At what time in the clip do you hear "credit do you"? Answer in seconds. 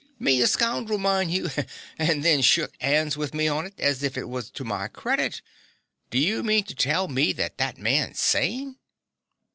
4.87-6.41